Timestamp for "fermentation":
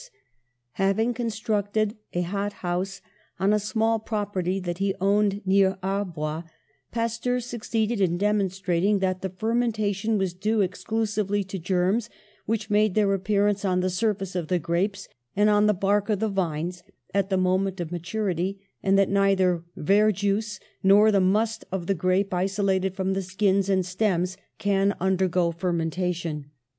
25.51-26.49